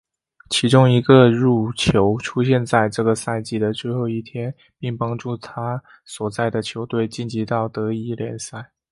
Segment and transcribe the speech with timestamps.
[0.49, 8.71] 其中一个入球出现在这个赛季的最后一天并帮助他所在的球队晋级到德乙联赛。